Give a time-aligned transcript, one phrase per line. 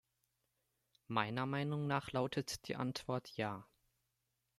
[1.09, 3.67] Meiner Meinung nach lautet die Antwort Ja.